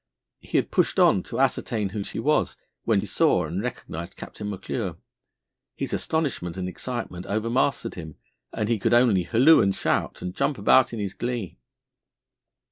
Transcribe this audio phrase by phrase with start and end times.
[0.39, 4.49] He had pushed on to ascertain who she was, when he saw and recognised Captain
[4.49, 4.95] McClure.
[5.75, 8.15] His astonishment and excitement overmastered him
[8.51, 11.59] and he could only halloo and shout and jump about in his glee.